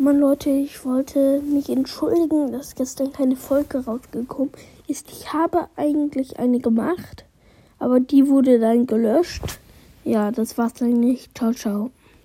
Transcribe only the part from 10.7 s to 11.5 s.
dann nicht.